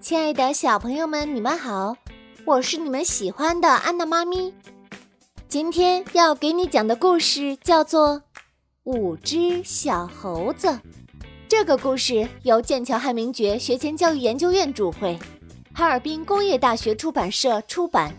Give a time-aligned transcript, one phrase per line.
[0.00, 1.96] 亲爱的小朋友们，你们好，
[2.44, 4.54] 我是你们喜欢的安娜妈咪。
[5.48, 8.10] 今天要给你讲的故事叫做
[8.84, 10.68] 《五只小猴子》。
[11.48, 15.18] 这个故事由剑桥汉明爵学前教育研究院主会，
[15.72, 18.12] 哈尔滨工业大学出版社出版。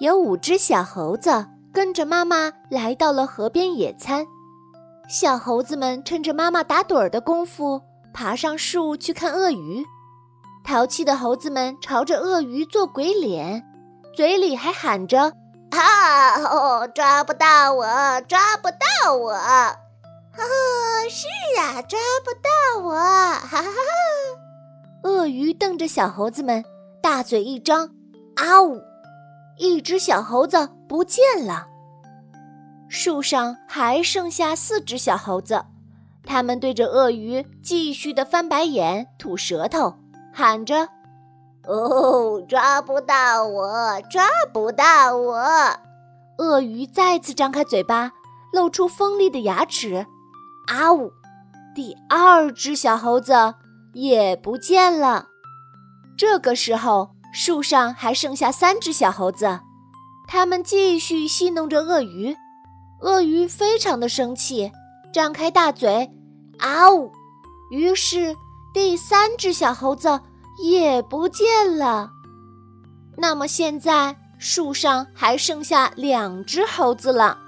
[0.00, 4.26] 有五只小猴子跟着妈妈来到了河边野餐。
[5.08, 7.80] 小猴子们趁着妈妈打盹儿的功夫，
[8.12, 9.84] 爬上树去看鳄鱼。
[10.66, 13.64] 淘气的猴子们朝着鳄鱼做鬼脸，
[14.12, 15.32] 嘴里还喊着
[15.70, 17.84] ：“啊哦，抓不到我，
[18.22, 19.30] 抓不到我！
[19.30, 19.76] 啊，
[21.08, 21.28] 是
[21.60, 23.70] 啊，抓不到我！” 哈哈哈！
[25.04, 26.64] 鳄鱼瞪着小猴子们，
[27.00, 27.88] 大嘴一张，
[28.34, 28.82] 啊呜！
[29.58, 31.68] 一只小猴子不见了。
[32.88, 35.64] 树上还剩下四只小猴子，
[36.24, 39.94] 他们对着鳄鱼继续的翻白眼、吐舌头，
[40.38, 40.90] 喊着
[41.66, 45.42] ：“哦，抓不到我，抓不到我！”
[46.36, 48.12] 鳄鱼再次张开嘴巴，
[48.52, 50.06] 露出锋利的牙齿，
[50.66, 51.10] 啊呜！
[51.74, 53.54] 第二只小猴子
[53.94, 55.28] 也不见了。
[56.18, 59.60] 这个时候，树上还剩下三只小猴子，
[60.28, 62.36] 他们继续戏弄着鳄鱼。
[63.00, 64.70] 鳄鱼非常的生气，
[65.14, 66.10] 张开大嘴，
[66.58, 67.10] 啊呜！
[67.70, 68.36] 于是
[68.76, 70.20] 第三只小猴子
[70.62, 72.10] 也不见了。
[73.16, 77.38] 那么现在树上还剩下两只猴子了，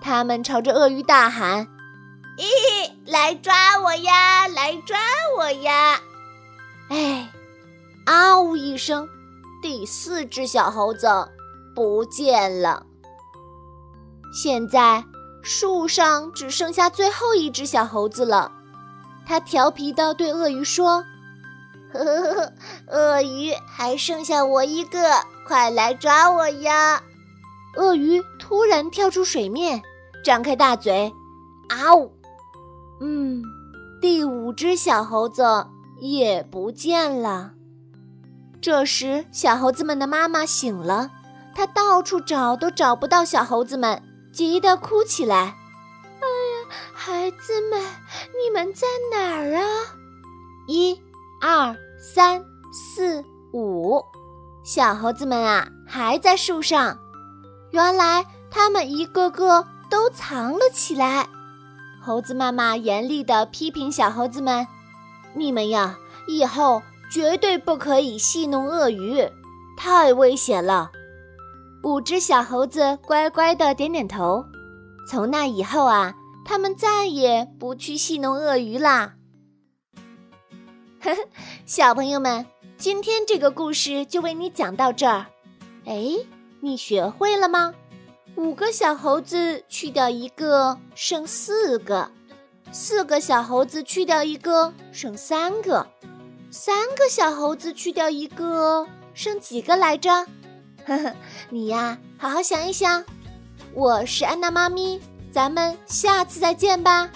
[0.00, 1.68] 他们朝着鳄鱼大喊
[2.36, 4.48] ：“咦，来抓我呀！
[4.48, 4.98] 来抓
[5.38, 6.00] 我呀！”
[6.90, 7.30] 哎，
[8.04, 9.08] 啊呜一声，
[9.62, 11.06] 第四只小猴子
[11.76, 12.84] 不见了。
[14.34, 15.04] 现在
[15.44, 18.50] 树上只剩下最后一只小猴子了，
[19.26, 21.04] 他调皮地对鳄鱼说
[21.92, 22.52] ：“呵呵呵，
[22.86, 24.98] 鳄鱼还剩下我一个，
[25.46, 27.02] 快来抓我呀！”
[27.76, 29.82] 鳄鱼突然跳出水面，
[30.24, 31.12] 张开大嘴，
[31.68, 32.12] 啊呜！
[33.00, 33.42] 嗯，
[34.00, 35.66] 第五只小猴子
[36.00, 37.52] 也不见了。
[38.62, 41.10] 这时，小猴子们的妈妈醒了，
[41.54, 44.02] 她到处找都找不到小猴子们。
[44.32, 45.54] 急得哭起来！
[47.06, 47.80] 孩子们，
[48.32, 49.64] 你们在哪儿啊？
[50.66, 51.00] 一、
[51.40, 54.02] 二、三、四、五，
[54.64, 56.98] 小猴子们啊，还在树上。
[57.70, 61.28] 原来他们一个个都藏了起来。
[62.02, 64.66] 猴子妈妈严厉地批评小猴子们
[65.32, 65.96] ：“你们呀，
[66.26, 69.24] 以后绝对不可以戏弄鳄鱼，
[69.78, 70.90] 太危险了。”
[71.84, 74.44] 五只小猴子乖乖的点点头。
[75.08, 76.12] 从那以后啊，
[76.46, 79.14] 他们再也不去戏弄鳄鱼啦。
[81.66, 82.46] 小朋友们，
[82.78, 85.26] 今天这个故事就为你讲到这儿。
[85.84, 86.16] 哎，
[86.60, 87.74] 你学会了吗？
[88.36, 92.10] 五个小猴子去掉一个，剩四个；
[92.70, 95.84] 四个小猴子去掉一个，剩三个；
[96.50, 100.10] 三个小猴子去掉一个，剩几个来着？
[100.84, 101.14] 呵呵，
[101.50, 103.04] 你呀，好好想一想。
[103.74, 105.00] 我是安娜妈咪，
[105.36, 107.10] 咱们下次再见吧。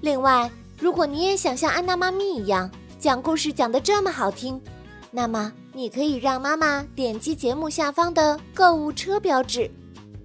[0.00, 4.58] 另外，如果你也想像安娜妈咪一样讲故事讲得这么好听，
[5.10, 9.70] 那么你可以让妈妈点击节目下方的购物车标志，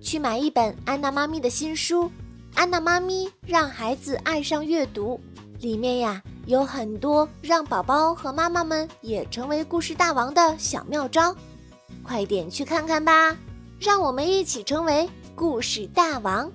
[0.01, 2.06] 去买一本安娜妈咪的新书
[2.56, 5.19] 《安娜妈咪让孩子爱上阅读》，
[5.62, 11.35] 里面呀有很多让宝宝和妈妈们也成为故事大王的小妙招。
[12.01, 13.35] 快点去看看吧，
[13.78, 16.50] 让我们一起成为故事大王。